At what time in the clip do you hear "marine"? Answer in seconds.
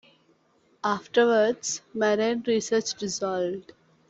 1.93-2.41